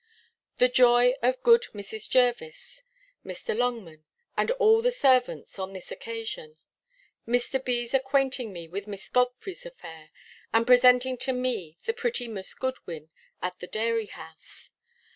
[0.57, 2.09] The joy of good Mrs.
[2.09, 2.81] Jervis,
[3.23, 3.55] Mr.
[3.55, 4.03] Longman,
[4.35, 6.57] and all the servants, on this occasion.
[7.27, 7.63] Mr.
[7.63, 10.09] B.'s acquainting me with Miss Godfrey's affair,
[10.51, 13.11] and presenting to me the pretty Miss Goodwin,
[13.43, 14.71] at the dairy house.